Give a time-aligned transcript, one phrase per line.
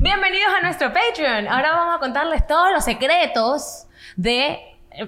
[0.00, 1.46] Bienvenidos a nuestro Patreon.
[1.48, 3.86] Ahora vamos a contarles todos los secretos
[4.16, 4.58] de.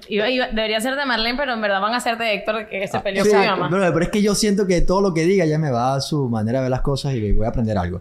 [0.09, 2.87] iba- iba- debería ser de Marlene, pero en verdad van a ser de Héctor, que
[2.87, 3.69] se peleó Sí, con mi mamá.
[3.71, 6.01] pero, pero es que yo siento que todo lo que diga ya me va a
[6.01, 8.01] su manera de ver las cosas y voy a aprender algo.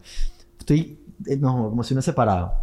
[0.60, 2.54] Estoy eh, no, como si no separado.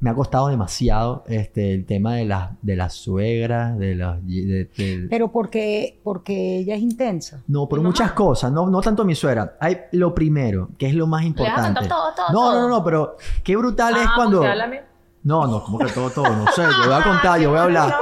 [0.00, 4.24] Me ha costado demasiado este, el tema de las de las suegras, de los...
[4.24, 7.42] de- de- Pero porque, porque ella es intensa.
[7.48, 9.56] no, por muchas cosas, no, no tanto mi suegra.
[9.60, 11.88] Hay lo primero, que es lo más vas a contar importante.
[11.88, 12.52] todo, todo, no, todo?
[12.54, 14.44] no, no, no, pero qué brutal es Ah, cuando...
[14.44, 14.76] a mí.
[15.24, 17.62] No, no, como que todo, todo, no sé, yo voy a contar, yo voy a
[17.64, 17.92] hablar.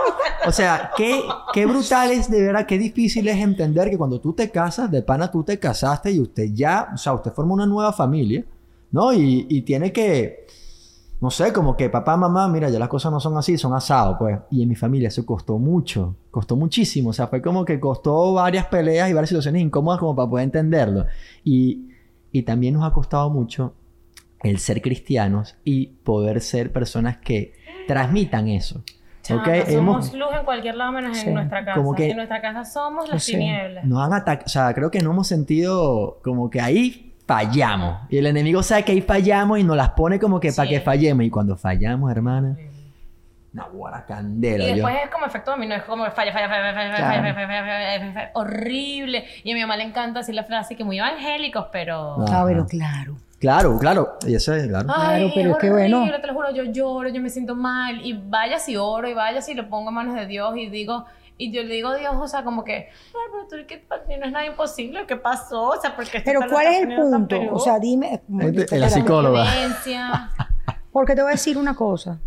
[0.47, 4.35] O sea, qué, qué brutal es de verdad, qué difícil es entender que cuando tú
[4.35, 7.67] te casas, de pana tú te casaste y usted ya, o sea, usted forma una
[7.67, 8.45] nueva familia,
[8.93, 9.13] ¿no?
[9.15, 10.47] Y, y tiene que,
[11.21, 14.17] no sé, como que papá, mamá, mira, ya las cosas no son así, son asados,
[14.19, 14.39] pues.
[14.51, 18.35] Y en mi familia eso costó mucho, costó muchísimo, o sea, fue como que costó
[18.35, 21.07] varias peleas y varias situaciones incómodas como para poder entenderlo.
[21.43, 21.89] Y,
[22.33, 23.75] y también nos ha costado mucho
[24.43, 27.55] el ser cristianos y poder ser personas que
[27.89, 28.83] transmitan eso.
[29.23, 29.49] Chama, ¿ok?
[29.71, 29.73] somos
[30.11, 31.29] Hemos- luz en cualquier lado menos Sí.
[31.29, 31.79] en nuestra casa.
[31.81, 33.33] Como que- En nuestra casa somos las Sí.
[33.33, 33.85] tinieblas.
[33.85, 37.99] nos han atacado, o sea, creo que no hemos sentido como que ahí fallamos.
[38.09, 40.81] Y el enemigo sabe que ahí fallamos y nos las pone como que para que
[40.81, 41.25] fallemos.
[41.25, 42.57] Y cuando fallamos, hermana,
[43.53, 44.65] una guara Y candela.
[44.67, 47.23] yo- después es como efecto dominó, es como falla, falla, falla, falla, falla, Claro.
[47.23, 49.25] falla, falla, falla, falla, horrible.
[49.45, 52.17] Y a mi mamá le encanta decir la frase que muy evangélicos, pero...
[52.23, 52.41] Ah.
[52.41, 53.17] Ah, pero claro.
[53.39, 54.17] Claro, claro.
[54.27, 54.89] Y eso es, claro.
[54.91, 56.07] Ay, Claro, pero es que bueno.
[56.21, 58.05] te lo juro, yo lloro, yo me siento mal.
[58.05, 61.05] Y vaya si oro, y vaya si lo pongo en manos de Dios y digo...
[61.39, 62.73] Y yo le digo a Dios, o sea, como que...
[62.73, 62.89] Ay,
[63.31, 65.05] pero tú, ¿qué, pa- no es nada imposible.
[65.07, 65.65] ¿Qué pasó?
[65.65, 66.23] O sea, porque...
[66.25, 67.39] Pero ¿cuál es el punto?
[67.53, 68.23] O sea, dime.
[68.41, 69.45] Este- la psicóloga.
[70.93, 72.19] Porque te voy a decir una cosa.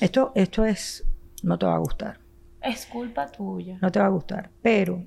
[0.00, 1.02] Esto, esto es.
[1.42, 2.18] No te va a gustar.
[2.60, 3.78] es culpa tuya.
[3.80, 4.50] No te va a gustar.
[4.60, 5.02] Pero.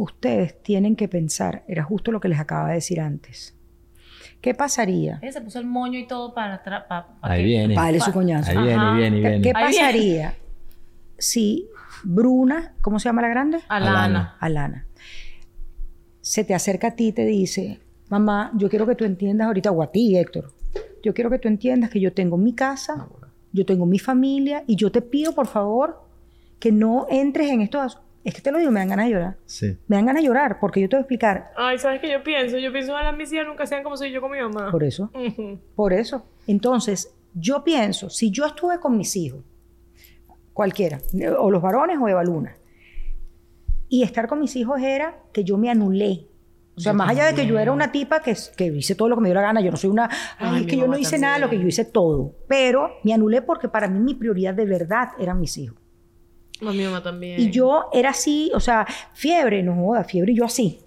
[0.00, 1.62] Ustedes tienen que pensar.
[1.68, 3.54] Era justo lo que les acaba de decir antes.
[4.40, 5.18] ¿Qué pasaría?
[5.20, 6.54] Ella se puso el moño y todo para...
[6.54, 6.84] atrás.
[6.88, 7.74] pa- pa Ahí que- viene.
[7.74, 8.50] Para darle su coñazo.
[8.50, 8.96] Ahí viene, Ajá.
[8.96, 9.42] viene, ¿Qué, viene.
[9.42, 9.78] qué Ahí viene.
[9.86, 10.34] pasaría
[11.18, 11.68] si
[12.02, 13.58] Bruna, ¿cómo se llama la grande?
[13.68, 14.36] Alana.
[14.40, 14.86] Alana,
[16.22, 19.70] se te acerca a ti y te dice, mamá, yo quiero que tú entiendas ahorita,
[19.70, 20.52] o a ti, Héctor,
[21.02, 23.06] yo quiero que tú entiendas que yo tengo mi casa,
[23.52, 26.02] yo tengo mi familia, y yo te pido, por favor,
[26.58, 27.86] que no entres en esto.
[28.22, 29.36] Es que te lo digo, me dan ganas de llorar.
[29.46, 29.78] Sí.
[29.88, 31.52] Me dan ganas de llorar, porque yo te voy a explicar.
[31.56, 32.58] Ay, ¿sabes qué yo pienso?
[32.58, 34.70] Yo pienso que las mis hijas nunca sean como soy yo con mi mamá.
[34.70, 35.10] Por eso.
[35.74, 36.26] Por eso.
[36.46, 39.42] Entonces, yo pienso, si yo estuve con mis hijos,
[40.52, 41.00] cualquiera,
[41.38, 42.56] o los varones o Eva Luna,
[43.88, 46.26] y estar con mis hijos era que yo me anulé.
[46.76, 49.08] O sea, Yo más allá de que yo era una tipa que, que hice todo
[49.08, 50.86] lo que me dio la gana, yo no soy una, ay, Ay, es que yo
[50.86, 52.34] no hice nada, lo que yo hice todo.
[52.48, 55.79] Pero me anulé porque para mí mi prioridad de verdad eran mis hijos.
[56.60, 57.40] No, mi mamá también.
[57.40, 60.80] Y yo era así, o sea, fiebre, no joda, fiebre, y yo así.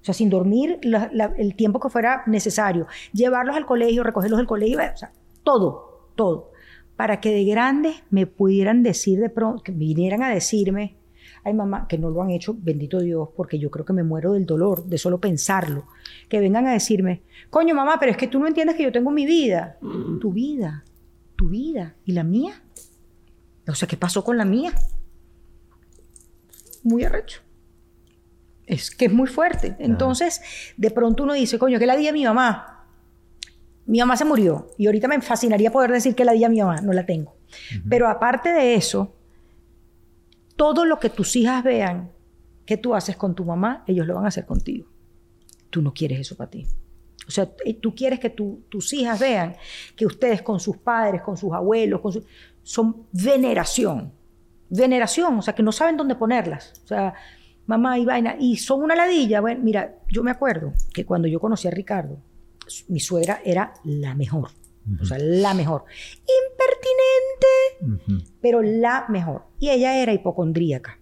[0.00, 2.86] O sea, sin dormir la- la- el tiempo que fuera necesario.
[3.12, 5.12] Llevarlos al colegio, recogerlos del colegio, o sea,
[5.42, 6.52] todo, todo.
[6.96, 10.96] Para que de grandes me pudieran decir de pronto, que vinieran a decirme,
[11.44, 14.32] ay mamá, que no lo han hecho, bendito Dios, porque yo creo que me muero
[14.32, 15.84] del dolor, de solo pensarlo.
[16.28, 19.10] Que vengan a decirme, coño mamá, pero es que tú no entiendes que yo tengo
[19.10, 19.76] mi vida.
[20.20, 20.84] Tu vida,
[21.36, 22.62] tu vida, ¿y la mía?
[23.68, 24.72] O sea, ¿qué pasó con la mía?
[26.84, 27.40] Muy arrecho.
[28.66, 29.76] Es que es muy fuerte.
[29.78, 30.40] Entonces,
[30.76, 32.86] de pronto uno dice, coño, que la di a mi mamá.
[33.86, 36.60] Mi mamá se murió y ahorita me fascinaría poder decir que la di a mi
[36.60, 37.34] mamá, no la tengo.
[37.88, 39.14] Pero aparte de eso,
[40.56, 42.10] todo lo que tus hijas vean
[42.66, 44.86] que tú haces con tu mamá, ellos lo van a hacer contigo.
[45.70, 46.66] Tú no quieres eso para ti.
[47.26, 49.56] O sea, eh, tú quieres que tu- tus hijas vean
[49.96, 52.24] que ustedes con sus padres, con sus abuelos, con su-
[52.62, 54.12] son veneración.
[54.70, 56.80] Veneración, o sea, que no saben dónde ponerlas.
[56.84, 57.14] O sea,
[57.66, 58.36] mamá y vaina.
[58.38, 59.40] Y son una ladilla.
[59.40, 62.18] Bueno, mira, yo me acuerdo que cuando yo conocí a Ricardo,
[62.88, 64.50] mi suegra era la mejor.
[65.00, 65.84] O sea, la mejor.
[67.90, 69.44] Impertinente, pero la mejor.
[69.58, 70.98] Y ella era hipocondríaca.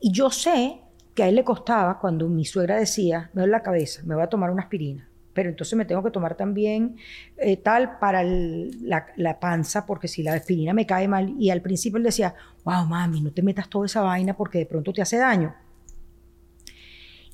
[0.00, 0.80] Y yo sé
[1.14, 4.24] que a él le costaba cuando mi suegra decía, me duele la cabeza, me voy
[4.24, 6.96] a tomar una aspirina, pero entonces me tengo que tomar también
[7.36, 11.34] eh, tal para el- la, la panza, porque si la aspirina me cae mal.
[11.38, 12.34] Y al principio él decía,
[12.64, 15.54] wow, mami, no te metas toda esa vaina porque de pronto te hace daño.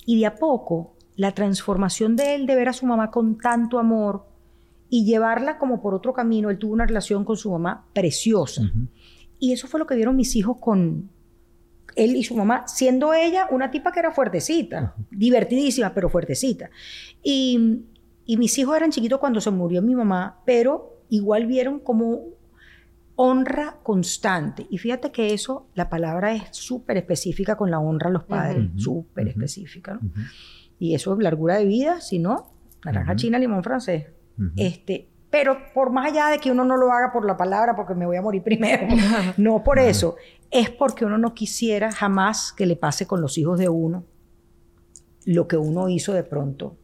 [0.07, 3.79] Y de a poco, la transformación de él de ver a su mamá con tanto
[3.79, 4.27] amor
[4.89, 8.63] y llevarla como por otro camino, él tuvo una relación con su mamá preciosa.
[9.39, 11.11] Y eso fue lo que vieron mis hijos con
[11.97, 16.71] él y su mamá, siendo ella una tipa que era fuertecita, divertidísima, pero fuertecita.
[17.23, 17.83] Y,
[18.27, 22.21] y mis hijos eran chiquitos cuando se murió mi mamá, pero igual vieron como
[23.17, 24.67] honra constante.
[24.71, 28.71] Y fíjate que eso, la palabra es súper específica con la honra a los padres,
[28.71, 28.79] Ujú.
[28.81, 29.31] súper Ujú.
[29.33, 30.01] específica.
[30.79, 32.53] Y eso es largura de vida, si no,
[32.83, 34.07] Naranja china, limón francés.
[34.57, 37.95] Este, pero por más allá de que uno no lo haga por la palabra porque
[37.95, 38.87] me voy a morir primero,
[39.37, 40.17] no por eso,
[40.51, 44.05] es porque uno no quisiera jamás que le pase con los hijos de uno
[45.25, 46.77] lo que uno hizo de pronto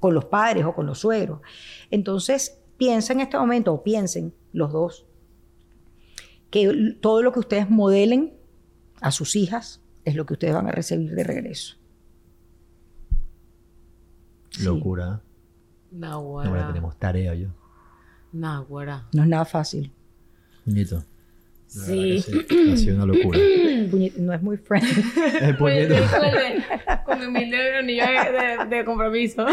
[0.00, 1.40] con los padres o con los suegros.
[1.90, 5.06] Entonces, piensa en este momento, o piensen los dos,
[6.50, 8.34] que todo lo que ustedes modelen
[9.00, 11.76] a sus hijas es lo que ustedes van a recibir de regreso.
[14.50, 14.64] Sí.
[15.94, 16.48] Nahuara.
[16.50, 17.48] Ahora tenemos tarea yo.
[18.32, 19.06] Nahuara.
[19.12, 19.90] No es nada fácil.
[20.64, 20.96] Puñito.
[20.96, 21.92] La Sí.
[21.92, 22.70] verdad que sí.
[22.72, 23.38] Ha sido una locura.
[24.18, 25.02] No es muy friendly.
[25.40, 25.94] El puñito.
[27.04, 29.46] con, mi humilde anillo de, de- de compromiso.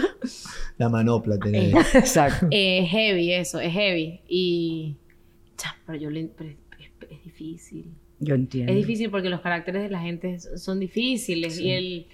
[0.78, 1.78] La manopla tenía.
[1.94, 2.46] Exacto.
[2.50, 4.20] Es heavy eso, es heavy.
[4.28, 4.96] Y.
[5.56, 6.24] cha, pero yo le.
[6.36, 7.92] pero es, es- es difícil.
[8.20, 8.72] Yo entiendo.
[8.72, 12.06] Es difícil porque los caracteres de la gente son difíciles y el.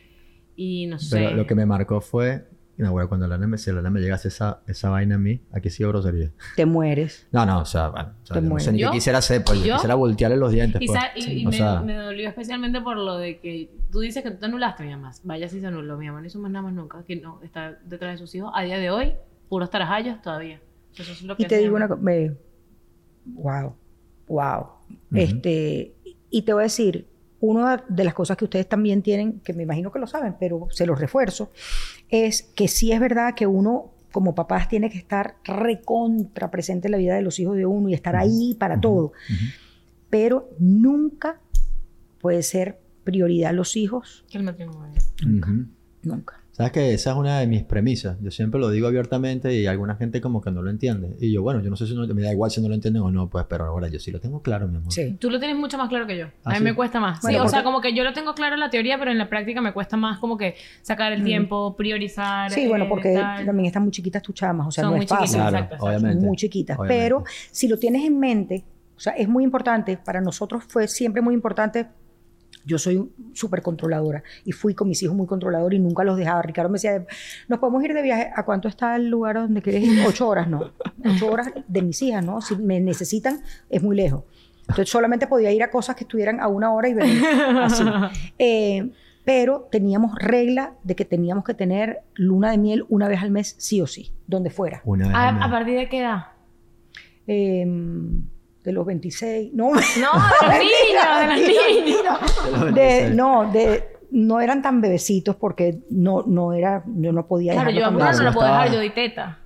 [0.57, 1.17] Y no sé.
[1.19, 2.47] Pero lo que me marcó fue.
[2.81, 5.69] No, güey, cuando Lana me, si Lana me llegase esa, esa vaina a mí, aquí
[5.71, 6.31] sí grosería.
[6.57, 7.27] Te mueres.
[7.31, 8.91] No, no, o sea, bueno, o sea, Te sé ni qué ¿Yo?
[8.91, 9.75] quisiera hacer, pues yo ¿Yo?
[9.75, 10.81] quisiera voltearle los dientes.
[10.81, 10.99] Y, pues.
[10.99, 14.23] sa- y- y o me, sea, me dolió especialmente por lo de que tú dices
[14.23, 15.13] que tú te anulaste, mi mamá.
[15.25, 15.99] Vaya si se anuló.
[15.99, 17.05] Mi mamá no hizo más nada más nunca.
[17.07, 18.51] Que no está detrás de sus hijos.
[18.55, 19.13] A día de hoy,
[19.49, 20.61] puros tarajallos todavía.
[20.97, 22.01] Eso es lo que Y te hace digo mi una mamá.
[22.01, 22.35] cosa.
[23.27, 23.77] Wow.
[24.27, 24.67] Wow.
[25.15, 25.95] Este.
[26.31, 27.07] Y te voy a decir,
[27.41, 30.69] una de las cosas que ustedes también tienen, que me imagino que lo saben, pero
[30.71, 31.51] se los refuerzo,
[32.09, 36.93] es que sí es verdad que uno, como papás, tiene que estar recontra presente en
[36.93, 39.13] la vida de los hijos de uno y estar ahí para todo.
[40.11, 41.41] Pero nunca
[42.21, 44.25] puede ser prioridad los hijos.
[44.31, 45.01] Que el matrimonio.
[45.25, 45.67] Ujú.
[46.03, 46.40] Nunca.
[46.53, 48.19] Sabes que esa es una de mis premisas.
[48.21, 51.17] Yo siempre lo digo abiertamente y alguna gente como que no lo entiende.
[51.19, 53.03] Y yo, bueno, yo no sé si no, me da igual si no lo entienden
[53.03, 54.93] o no, pues, pero ahora yo sí lo tengo claro, mi amor.
[54.93, 55.17] Sí.
[55.19, 56.27] Tú lo tienes mucho más claro que yo.
[56.45, 56.65] ¿Ah, a mí sí?
[56.65, 57.21] me cuesta más.
[57.23, 59.19] Bueno, sí, o sea, como que yo lo tengo claro en la teoría, pero en
[59.19, 62.51] la práctica me cuesta más como que sacar el tiempo, priorizar.
[62.51, 63.47] Sí, bueno, eh, porque tal.
[63.47, 65.27] también están muy chiquitas tus chamas, o sea, Son no muy es fácil.
[65.27, 65.99] chiquitas, Claro, exacto, exacto.
[65.99, 66.27] obviamente.
[66.27, 66.79] muy chiquitas.
[66.79, 67.03] Obviamente.
[67.05, 68.65] Pero si lo tienes en mente,
[68.97, 71.87] o sea, es muy importante, para nosotros fue siempre muy importante.
[72.65, 76.43] Yo soy súper controladora y fui con mis hijos muy controladora y nunca los dejaba.
[76.43, 77.05] Ricardo me decía,
[77.49, 78.31] ¿nos podemos ir de viaje?
[78.35, 80.05] ¿A cuánto está el lugar donde quieres ir?
[80.07, 80.73] Ocho horas, no.
[81.05, 82.41] Ocho horas de mis hijas, ¿no?
[82.41, 84.25] Si me necesitan, es muy lejos.
[84.63, 87.23] Entonces solamente podía ir a cosas que estuvieran a una hora y venir.
[87.63, 87.85] Así.
[88.39, 88.91] Eh,
[89.25, 93.55] pero teníamos regla de que teníamos que tener luna de miel una vez al mes,
[93.59, 94.81] sí o sí, donde fuera.
[94.85, 95.43] Una vez al ¿A, mes.
[95.45, 96.23] a partir de qué edad?
[97.27, 97.67] Eh,
[98.65, 102.75] de los 26, no, No, de los niños, de los niños.
[102.75, 107.71] de, no, de, no eran tan bebecitos porque no, no era, yo no podía Claro,
[107.71, 109.39] yo a no no lo puedo dejar, yo di teta.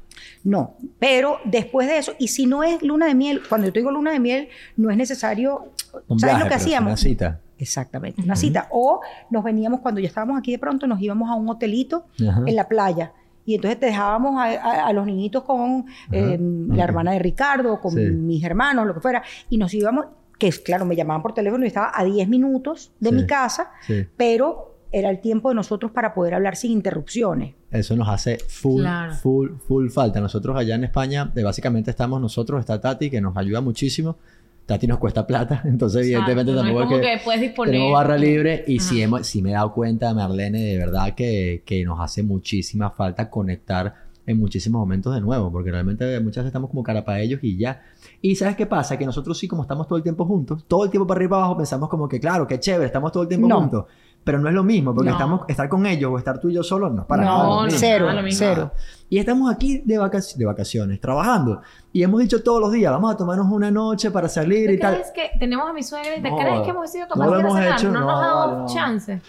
[0.43, 3.79] No, pero después de eso, y si no es luna de miel, cuando yo te
[3.81, 5.73] digo luna de miel, no es necesario,
[6.07, 6.89] Un ¿sabes viaje, lo que hacíamos?
[6.89, 7.41] Una cita.
[7.57, 8.69] Exactamente, una cita.
[8.71, 9.01] O
[9.31, 12.69] nos veníamos, cuando ya estábamos aquí de pronto, nos íbamos a un hotelito en la
[12.69, 13.13] playa.
[13.47, 17.81] Y entonces te dejábamos a, a- a los niñitos con eh, la hermana de Ricardo,
[17.81, 18.01] con Sí.
[18.11, 19.23] mis hermanos, lo que fuera.
[19.51, 20.07] Y nos íbamos,
[20.39, 23.15] que es claro, me llamaban por teléfono y estaba a 10 minutos de Sí.
[23.17, 24.07] mi casa, Sí.
[24.17, 27.55] pero era el tiempo de nosotros para poder hablar sin interrupciones.
[27.71, 29.13] Eso nos hace full, Claro.
[29.15, 30.21] full, full falta.
[30.21, 34.17] Nosotros allá en España, eh, básicamente estamos nosotros, está Tati, que nos ayuda muchísimo.
[34.67, 37.73] Tati nos cuesta plata, entonces evidentemente no es tampoco como es que, que puedes disponer.
[37.75, 41.63] tenemos barra libre y sí, hemos- sí me he dado cuenta, Marlene, de verdad que,
[41.67, 43.95] que nos hace muchísima falta conectar
[44.27, 47.59] en muchísimos momentos de nuevo, porque realmente muchas veces estamos como cara para ellos y
[47.59, 47.83] ya.
[48.23, 48.97] Y ¿sabes qué pasa?
[48.97, 51.31] Que nosotros sí, como estamos todo el tiempo juntos, todo el tiempo para arriba y
[51.33, 53.61] para abajo, pensamos como que, claro, qué chévere, estamos todo el tiempo No.
[53.61, 53.85] juntos.
[54.25, 55.17] Pero no es lo mismo, porque No.
[55.17, 57.45] estamos, estar con ellos o estar tú y yo solos no es para No, nada.
[57.67, 58.39] no, cero, nada lo mismo.
[58.39, 58.73] cero.
[59.11, 61.61] Y estamos aquí de, vacac- de vacaciones, trabajando.
[61.93, 64.81] Y hemos dicho todos los días, vamos a tomarnos una noche para salir y ¿Te
[64.81, 64.95] tal.
[64.95, 67.31] crees que tenemos a mi suegra y te No, crees que hemos sido no capaces
[67.31, 67.87] lo de hemos hacer hecho?
[67.93, 68.67] No, nos no, ha dado vale, no.
[68.75, 69.21] chance.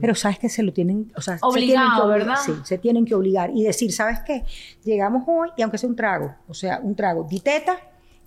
[0.00, 2.40] Pero sabes que se lo tienen, o sea, se Obligado, tienen que obligar, ¿verdad?
[2.42, 4.44] Sí, se tienen que obligar y decir, ¿sabes qué?
[4.84, 7.76] Llegamos hoy y aunque sea un trago, o sea, un trago, di teta,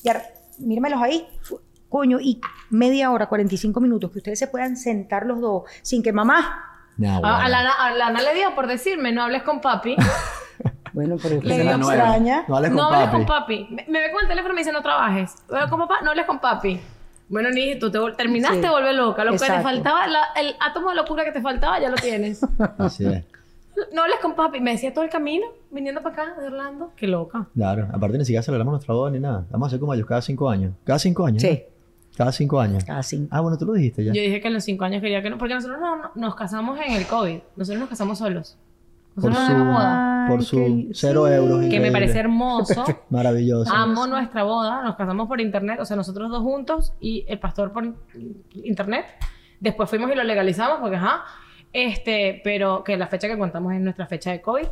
[0.03, 0.09] y
[0.63, 1.25] míremelos ahí,
[1.93, 6.11] coño, y media hora, 45 minutos, que ustedes se puedan sentar los dos sin que
[6.11, 7.27] mamá, A, bueno.
[7.27, 9.95] a la, a la Ana le dio por decirme, no hables con papi.
[10.93, 11.93] bueno, pero Le que dio me nueva.
[11.93, 12.45] extraña.
[12.47, 13.15] No hables con no hables papi.
[13.17, 13.67] con papi.
[13.69, 15.35] Me, me ve con el teléfono y me dice, no trabajes.
[15.49, 16.79] Veo con papá, no hables con papi.
[17.29, 18.61] Bueno, ni tú te terminaste Sí.
[18.63, 19.23] de volver loca.
[19.23, 22.41] Lo que te faltaba, la- el átomo de locura que te faltaba, ya lo tienes.
[22.79, 23.23] Así es.
[23.93, 24.59] no hables con papi.
[24.61, 26.91] Me decía todo el camino, viniendo para acá de Orlando.
[26.95, 27.47] Qué loca.
[27.55, 27.87] Claro.
[27.93, 29.45] Aparte ni siquiera celebramos nuestra boda ni nada.
[29.51, 30.73] Vamos a hacer como ellos cada cinco años.
[30.83, 31.41] Cada cinco años.
[31.41, 31.72] Sí, ¿no?
[32.15, 32.83] Cada cinco años.
[32.85, 33.27] casi.
[33.31, 34.13] Ah, bueno, tú lo dijiste ya.
[34.13, 36.35] Yo dije que en los cinco años quería que no, porque nosotros no, no- nos
[36.35, 37.39] casamos en el COVID.
[37.55, 38.57] Nosotros nos casamos solos.
[39.15, 40.25] Por Nosotros su, no hagamos boda.
[40.27, 41.33] por su qué- cero sí.
[41.33, 41.51] euros.
[41.57, 41.91] Que me increíble.
[41.91, 42.83] parece hermoso.
[43.09, 43.71] Maravilloso.
[43.73, 47.71] Amo nuestra boda, nos casamos por internet, o sea, nosotros dos juntos y el pastor
[47.71, 47.93] por
[48.53, 49.05] internet.
[49.59, 51.23] Después fuimos y lo legalizamos porque, ajá,
[51.71, 54.65] este, pero que la fecha que contamos es nuestra fecha de COVID.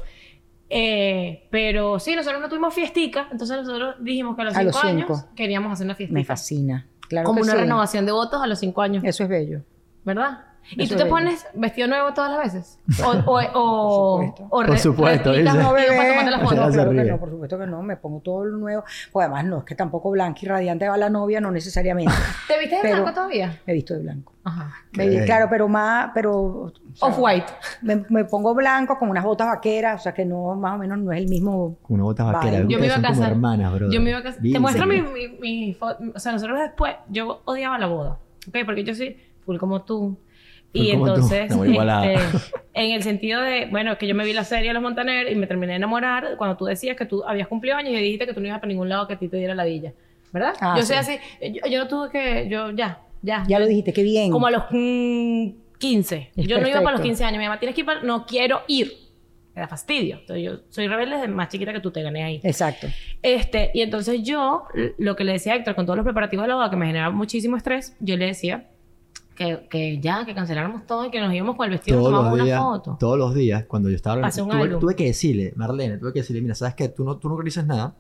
[0.74, 4.72] Eh, pero sí, nosotros no tuvimos fiestica, entonces nosotros dijimos que a los A cinco
[4.72, 5.30] los años cinco.
[5.36, 6.18] queríamos hacer una fiestica.
[6.20, 6.88] Me fascina.
[7.12, 7.58] Claro Como que una sí.
[7.60, 9.60] renovación de votos a los cinco años, Eso es bello.
[10.06, 10.46] ¿verdad?
[10.72, 12.80] ¿Y tú te es pones vestido nuevo todas las veces?
[13.04, 14.44] O, o, o, Por supuesto.
[14.46, 16.74] o Por re- supuesto, No, para tomarte las fotos.
[16.74, 17.82] Claro que no, por supuesto que no.
[17.84, 18.84] Me pongo todo lo nuevo.
[19.12, 22.14] Pues además, no, es que tampoco blanca y radiante va la novia, no necesariamente.
[22.48, 23.60] ¿Te viste de Pero- blanco todavía?
[23.66, 24.34] Me he visto de blanco.
[24.44, 24.72] Ajá.
[24.94, 26.32] Me claro, pero más, pero...
[26.34, 27.46] o sea, Off-white.
[27.82, 30.98] Me, me pongo blanco con unas botas vaqueras, o sea que no, más o menos
[31.00, 31.78] no es el mismo.
[31.84, 32.54] Con una bota vaquera.
[32.60, 32.66] Vale.
[32.68, 33.32] Yo me iba a casar.
[33.32, 33.92] hermanas, bro.
[33.92, 34.42] Yo me iba a casar.
[34.42, 35.78] Te muestro mi, mi, mi
[36.16, 38.18] O sea, nosotros después, yo odiaba la boda.
[38.48, 38.58] ¿Ok?
[38.66, 40.18] Porque yo soy full como tú.
[40.74, 42.34] Y entonces, igualadas.
[42.34, 45.32] este, en el sentido de, bueno, que yo me vi la serie de Los Montaner
[45.32, 48.26] y me terminé de enamorar cuando tú decías que tú habías cumplido años y dijiste
[48.26, 49.94] que tú no ibas para ningún lado que a ti te diera la villa.
[50.32, 50.54] ¿Verdad?
[50.62, 51.18] Ah, yo soy sí.
[51.42, 51.54] así.
[51.54, 52.48] Yo, yo no tuve que.
[52.50, 53.44] Yo, ya, ya.
[53.48, 54.32] Ya lo dijiste, qué bien.
[54.32, 56.32] Como a los mm, 15.
[56.36, 57.04] Es yo no iba para los perfecto.
[57.04, 57.38] 15 años.
[57.40, 58.02] Mi mamá, tienes que ir para...
[58.02, 58.94] No quiero ir.
[59.54, 60.20] Me da fastidio.
[60.20, 62.40] Entonces, yo soy rebelde desde más chiquita que tú te gané ahí.
[62.44, 62.88] Exacto.
[63.22, 64.64] Este, y entonces yo,
[64.98, 66.86] lo que le decía a Héctor, con todos los preparativos de la boda, que me
[66.86, 68.70] generaba muchísimo estrés, yo le decía
[69.42, 72.26] que, que ya, que canceláramos todo y que nos íbamos con el vestido todos tomamos
[72.32, 72.98] los una días, foto.
[73.00, 74.80] todos los días, cuando yo estaba Hace un tuve, álbum.
[74.80, 76.90] tuve que decirle, Marlene, tuve que decirle, mira, ¿sabes qué?
[76.90, 77.96] Tú no, tú no dices nada.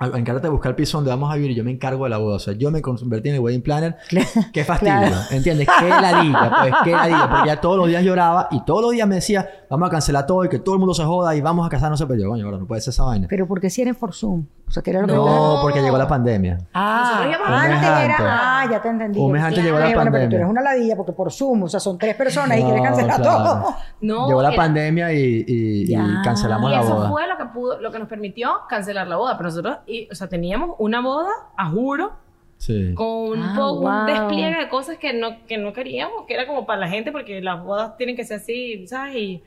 [0.00, 2.18] Encárgate de buscar el piso donde vamos a vivir y yo me encargo de la
[2.18, 2.34] boda.
[2.36, 3.96] O sea, yo me convertí en el wedding planner.
[4.52, 5.16] Qué fastidio, Claro.
[5.30, 5.68] ¿entiendes?
[5.78, 7.28] Qué ladilla, pues, qué ladilla.
[7.30, 10.26] Porque ya todos los días lloraba y todos los días me decía, vamos a cancelar
[10.26, 12.02] todo y que todo el mundo se joda y vamos a casarnos.
[12.02, 13.28] Pero yo, coño, bro, no puede ser esa vaina.
[13.30, 14.44] Pero ¿por qué si eres por Zoom?
[14.66, 16.58] O sea, que era lo que No, porque llegó la pandemia.
[16.74, 18.16] Ah, antes Un mes era.
[18.20, 19.18] Ah, ya te entendí.
[19.20, 20.36] Un mes antes llegó la bueno, pero tú pandemia.
[20.38, 23.20] eres una ladilla porque por Zoom, o sea, son tres personas y No, quieres cancelar
[23.20, 23.44] claro.
[23.44, 23.74] todo.
[24.00, 26.22] No, llegó la era- pandemia y, y- y Ya.
[26.24, 27.10] cancelamos Y la eso boda.
[27.10, 29.36] fue lo que pudo, lo que nos permitió cancelar la boda.
[29.36, 32.12] Pero nosotros, y, o sea, teníamos una boda, a juro,
[32.58, 32.94] Sí.
[32.94, 33.06] con
[33.38, 34.06] un, Ah, po- un wow.
[34.06, 37.40] despliegue de cosas que no, que no queríamos, que era como para la gente, porque
[37.40, 39.16] las bodas tienen que ser así, ¿sabes?
[39.16, 39.42] Y,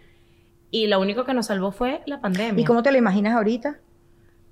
[0.72, 2.62] y lo único que nos salvó fue la pandemia.
[2.62, 3.78] ¿Y cómo te lo imaginas ahorita?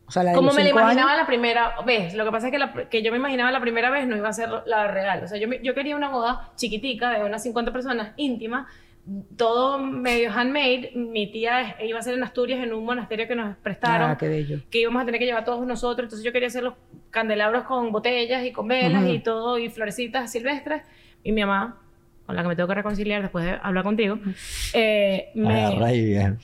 [0.07, 1.21] O sea, la de Como me la cinco imaginaba años.
[1.23, 2.13] la primera vez.
[2.13, 4.29] Lo que pasa es que, la- que yo me imaginaba la primera vez no iba
[4.29, 5.23] a ser la real.
[5.23, 8.67] O sea, yo, yo quería una boda chiquitica de unas 50 personas, íntima,
[9.35, 10.91] todo medio handmade.
[10.95, 14.11] Mi tía iba a ser en Asturias en un monasterio que nos prestaron.
[14.11, 14.59] Ah, qué bello.
[14.69, 16.05] que íbamos a tener que llevar todos nosotros.
[16.05, 16.75] Entonces yo quería hacer los
[17.09, 20.83] candelabros con botellas y con velas y todo, y florecitas silvestres.
[21.23, 21.81] Y mi mamá,
[22.25, 24.19] con la que me tengo que reconciliar después de hablar contigo,
[24.73, 26.39] eh, me, ahí, bien.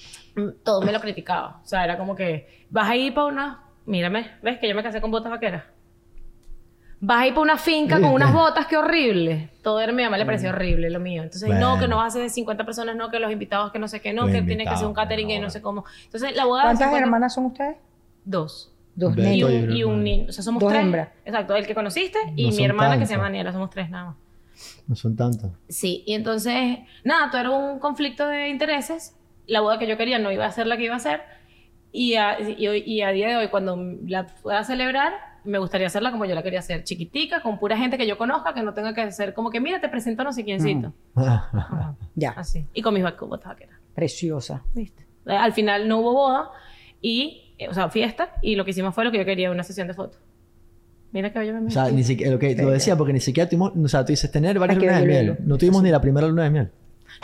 [0.64, 1.62] todo me lo criticaba.
[1.64, 3.64] O sea, era como que vas a ir para una.
[3.86, 5.64] Mírame, ¿ves que yo me casé con botas vaqueras?
[7.02, 9.50] Vas a ir para una finca con unas botas, qué horrible.
[9.64, 11.24] Todo era a mi mamá le pareció horrible lo mío.
[11.24, 11.60] Entonces, no, Mm.
[11.60, 11.80] Bueno.
[11.80, 14.02] que no vas a ser de 50 personas, no, que los invitados, que no sé
[14.02, 15.86] qué, no, Los que tiene que ser un catering y no, no sé cómo.
[16.06, 16.64] Entonces, la boda.
[16.64, 17.78] ¿Cuántas 50 hermanas son ustedes?
[18.26, 18.74] Dos.
[18.96, 20.26] Dos Y un, y un niño.
[20.28, 20.84] O sea, somos Dos tres.
[20.84, 21.08] hembras.
[21.24, 23.12] Exacto, el que conociste y No mi hermana que se tantas.
[23.12, 23.52] llama Daniela.
[23.54, 24.16] Somos tres nada más.
[24.88, 25.52] No son tantos.
[25.70, 29.16] Sí, y entonces, nada, todo era un conflicto de intereses.
[29.48, 31.22] La boda que yo quería no iba a ser la que iba a ser.
[31.94, 35.88] Y a, y, hoy- y a día de hoy, cuando la pueda celebrar, me gustaría
[35.88, 38.74] hacerla como yo la quería hacer, chiquitica, con pura gente que yo conozca, que no
[38.74, 40.94] tenga que ser como que, mira, te presento a no sé quiéncito.
[41.16, 42.66] Ajá, Ya, Así.
[42.74, 43.80] Y con mis botas vaqueras.
[43.96, 44.64] preciosa.
[44.74, 45.06] ¿Viste?
[45.26, 46.50] Al final no hubo boda,
[47.02, 49.64] y, eh, o sea, fiesta, y lo que hicimos fue lo que yo quería, una
[49.64, 50.20] sesión de fotos.
[51.12, 53.50] Mira que bello me O sea, ni siquiera, lo que lo decía porque ni siquiera
[53.50, 55.38] tuvimos, o sea, tú dices tener varias lunas de miel.
[55.44, 56.72] No tuvimos ni la primera luna de miel.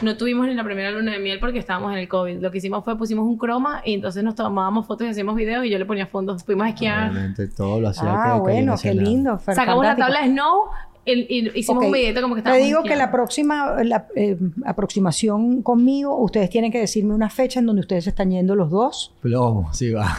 [0.02, 2.40] No tuvimos ni la primera luna de miel porque estábamos en el COVID.
[2.42, 5.66] Lo que hicimos fue pusimos un croma y entonces nos tomábamos fotos y hacíamos videos
[5.66, 6.44] y yo le ponía fondos.
[6.44, 7.12] Fuimos a esquiar.
[7.12, 9.40] Obviamente todo lo hacía Ah, que- bueno, qué lindo.
[9.40, 10.06] Sacamos la fantástico.
[10.08, 10.62] tabla de Snow
[11.08, 14.38] y, y hicimos un videito como que Te estábamos digo que la próxima la, eh,
[14.66, 19.14] aproximación conmigo, ustedes tienen que decirme una fecha en donde ustedes están yendo los dos
[19.22, 20.16] Plomo, sí va.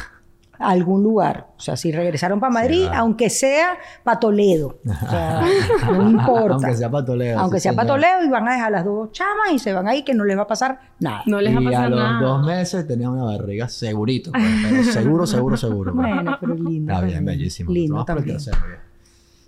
[0.58, 1.48] A algún lugar.
[1.56, 4.78] O sea, si regresaron para Madrid, aunque sea para Toledo.
[4.86, 5.42] O sea,
[5.92, 6.54] no importa.
[6.54, 7.38] Aunque sea para Toledo.
[7.40, 7.88] Aunque sí, sea para.
[7.88, 10.36] Toledo y van a dejar las dos chamas y se van ahí que no les
[10.36, 11.22] va a pasar nada.
[11.26, 12.20] No les va a y a pasar los nada.
[12.20, 14.32] dos meses tenía una barriga segurito.
[14.32, 15.94] pues, pero seguro, seguro, seguro.
[15.94, 16.06] pues.
[16.08, 16.92] Bueno, pero lindo.
[16.92, 17.38] Está bien, también.
[17.38, 17.72] bellísimo.
[17.72, 18.36] Lindo también.
[18.38, 18.56] bien.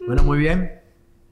[0.06, 0.72] Bueno, muy bien.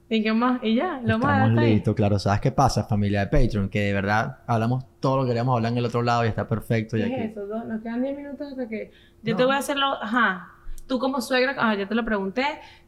[0.09, 0.61] ¿Y qué más?
[0.62, 1.49] Y ya, lo más.
[1.49, 2.18] Estamos listos, claro.
[2.21, 3.68] ¿Sabes qué pasa, familia de Patreon?
[3.68, 6.47] Que de verdad hablamos todo lo que queríamos hablar en el otro lado y está
[6.47, 6.97] perfecto.
[6.97, 7.23] Y ¿Qué aquí...
[7.25, 7.47] es eso?
[7.47, 8.92] Dos- Nos quedan 10 minutos hasta que...
[9.26, 9.37] Yo No.
[9.37, 9.87] te voy a hacerlo...
[10.00, 10.52] Ajá.
[10.87, 11.54] Tú como suegra...
[11.59, 12.45] Ah, ya te lo pregunté.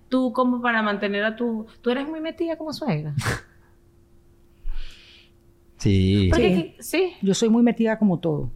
[0.09, 1.67] Tú como para mantener a tu...
[1.83, 3.15] Tú eres muy metida como suegra.
[5.79, 6.29] Sí.
[6.31, 6.99] Porque Sí.
[6.99, 7.13] sí.
[7.23, 8.51] Yo soy muy metida como todo.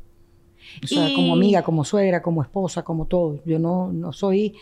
[0.82, 3.40] O sea, Y- como amiga, como suegra, como esposa, como todo.
[3.44, 4.56] Yo no, no soy...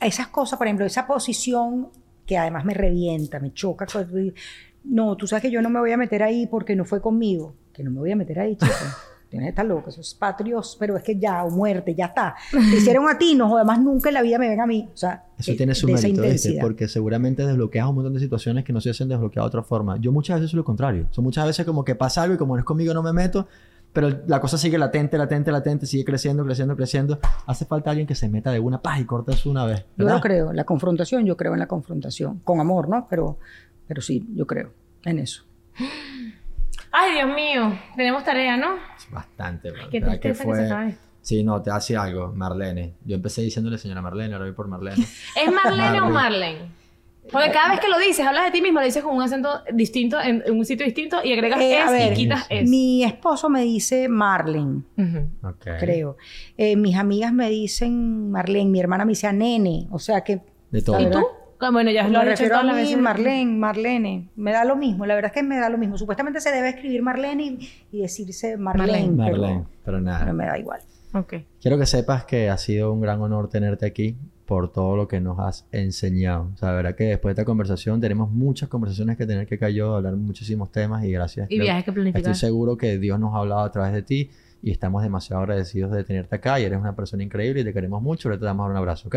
[0.00, 1.88] Esas cosas, por ejemplo, esa posición
[2.26, 3.86] que además me revienta, me choca.
[4.84, 7.54] No, tú sabes que yo no me voy a meter ahí porque no fue conmigo.
[7.72, 8.72] Que no me voy a meter ahí, chico.
[9.28, 12.34] Tienes que estar loco, eso es patrios, pero es que ya, o muerte, ya está.
[12.50, 14.88] Te hicieron a ti, no, además nunca en la vida me ven a mí.
[14.90, 16.22] O sea, Eso eh, tiene su mérito.
[16.62, 19.98] Porque seguramente desbloqueas un montón de situaciones que no se hacen desbloquear de otra forma.
[19.98, 21.08] Yo muchas veces soy lo contrario.
[21.10, 23.46] Son muchas veces como que pasa algo y como no es conmigo no me meto.
[23.92, 27.18] pero la cosa sigue latente, latente, latente, sigue creciendo, creciendo, creciendo.
[27.46, 29.80] Hace falta alguien que se meta de una paz y corte eso una vez.
[29.96, 30.14] Yo ¿verdad?
[30.14, 33.06] lo creo, la confrontación, yo creo en la confrontación, con amor, ¿no?
[33.10, 33.38] Pero,
[33.86, 34.72] pero sí, yo creo
[35.04, 35.44] en eso.
[37.00, 38.76] Ay, Dios mío, tenemos tarea, ¿no?
[39.10, 39.70] Bastante.
[39.70, 39.88] bro.
[39.88, 40.96] Qué ¿Verdad que tristeza que se acabe.
[41.20, 42.94] Sí, no, te hace algo, Marlene.
[43.04, 45.02] Yo empecé diciéndole señora Marlene, ahora voy por Marlene.
[45.36, 46.78] ¿Es Marlene o Marlene.
[47.30, 49.62] Porque cada vez que lo dices, hablas de ti mismo, lo dices con un acento
[49.72, 52.68] distinto, en, en un sitio distinto, y agregas Eh, a es ver, y quitas es.
[52.68, 54.82] Mi esposo me dice Marlene,
[55.78, 56.16] creo.
[56.56, 60.40] Eh, mis amigas me dicen Marlene, mi hermana me dice Nene, o sea que...
[60.70, 60.98] De todo.
[61.00, 61.26] ¿Y verdad, tú?
[61.60, 62.98] Ah, Bueno, ya lo Me refiero a mí, veces.
[62.98, 64.28] Marlene, Marlene.
[64.36, 65.98] Me da lo mismo, la verdad es que me da lo mismo.
[65.98, 69.30] Supuestamente se debe escribir Marlene y, y decirse Marlene, Marlene.
[69.30, 70.20] pero- Marlene, pero nada.
[70.20, 70.80] pero me da igual.
[71.14, 71.34] Ok.
[71.60, 75.20] Quiero que sepas que ha sido un gran honor tenerte aquí por todo lo que
[75.20, 76.50] nos has enseñado.
[76.54, 79.58] O sea, la verdad que después de esta conversación tenemos muchas conversaciones que tener que
[79.58, 81.50] cayó, hablar muchísimos temas y gracias.
[81.50, 82.20] Y Creo- viajes que planificar.
[82.32, 84.30] Estoy seguro que Dios nos ha hablado a través de ti
[84.62, 88.02] y estamos demasiado agradecidos de tenerte acá y eres una persona increíble y te queremos
[88.02, 88.28] mucho.
[88.28, 89.16] Ahorita te damos un abrazo, ¿ok?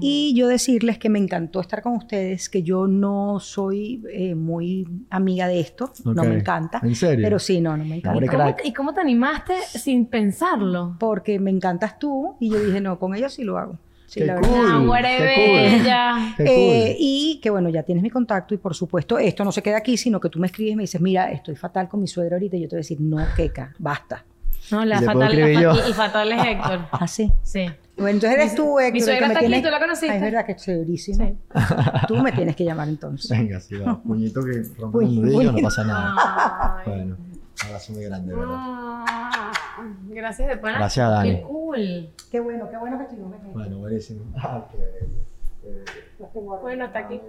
[0.00, 4.86] Y yo decirles que me encantó estar con ustedes, que yo no soy eh, muy
[5.10, 6.28] amiga de esto, no Ok.
[6.28, 6.80] me encanta.
[6.82, 7.24] ¿En serio?
[7.24, 8.10] Pero sí, no, no me encanta.
[8.12, 8.56] Hombre, ¿Cómo.
[8.64, 10.96] ¿Y cómo te animaste sin pensarlo?
[11.00, 13.76] Porque me encantas tú y yo dije, no, con ellos sí lo hago.
[14.06, 14.48] Sí, Qué la cool.
[14.50, 14.64] verdad.
[14.66, 15.56] Ah, muere qué cool.
[15.82, 16.34] bella.
[16.36, 16.54] Qué Eh,
[16.88, 16.96] cool.
[16.98, 19.96] y que bueno, ya tienes mi contacto y por supuesto esto no se queda aquí,
[19.96, 22.56] sino que tú me escribes y me dices, mira, estoy fatal con mi suegra ahorita
[22.56, 24.24] y yo te voy a decir, no, queca, basta.
[24.72, 25.86] No, la ¿Le puedo fatal, la fa- yo?
[25.86, 26.80] el fatal es Héctor.
[26.92, 27.32] Así.
[27.42, 27.66] Sí.
[27.96, 28.92] Bueno, entonces eres tú, Héctor.
[28.94, 30.10] mi suegra está aquí, tienes- ¿tú la conociste?
[30.10, 31.26] Ay, es verdad que es chéverísima.
[31.26, 31.36] Sí.
[32.08, 33.30] Tú me tienes que llamar entonces.
[33.30, 33.98] Venga, sí, va.
[34.02, 36.14] Puñito que rompe el nudillo, no pasa nada.
[36.78, 36.82] Ay.
[36.86, 38.54] Bueno, un abrazo muy grande, ¿verdad?
[38.56, 39.52] Ah,
[40.08, 40.78] Gracias de pana.
[40.78, 41.30] Gracias, Dani.
[41.36, 42.10] Qué cool.
[42.30, 43.50] Qué bueno, qué bueno que estuvimos aquí.
[43.52, 44.24] Bueno, buenísimo.
[44.38, 44.78] Ah, qué
[46.32, 46.62] tengo aquí.
[46.62, 47.20] Bueno, hasta aquí.